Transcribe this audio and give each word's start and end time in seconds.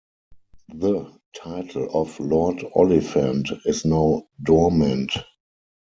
The 0.73 1.15
title 1.35 1.87
of 1.93 2.19
Lord 2.19 2.65
Oliphant 2.73 3.51
is 3.65 3.85
now 3.85 4.23
dormant. 4.41 5.13